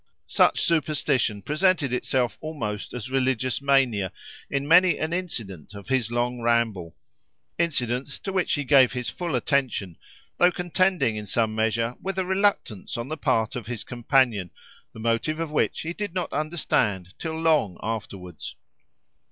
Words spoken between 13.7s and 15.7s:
companion, the motive of